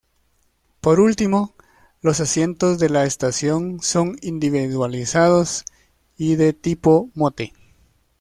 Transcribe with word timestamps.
Por 0.79 0.99
último, 0.99 1.53
los 2.01 2.21
asientos 2.21 2.79
de 2.79 2.89
la 2.89 3.03
estación 3.05 3.79
son 3.81 4.17
individualizados 4.23 5.63
y 6.17 6.37
de 6.37 6.53
tipo 6.53 7.11
"Motte". 7.13 7.53